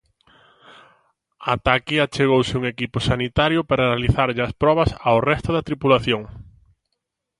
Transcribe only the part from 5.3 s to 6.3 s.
da tripulación.